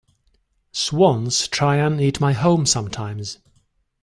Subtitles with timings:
[0.71, 3.37] Swans try and eat my home sometimes.